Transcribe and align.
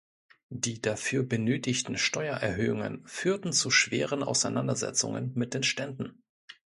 Die 0.49 0.81
dafür 0.81 1.21
benötigten 1.21 1.95
Steuererhöhungen 1.95 3.03
führten 3.05 3.53
zu 3.53 3.69
schweren 3.69 4.23
Auseinandersetzungen 4.23 5.31
mit 5.35 5.53
den 5.53 5.61
Ständen. 5.61 6.23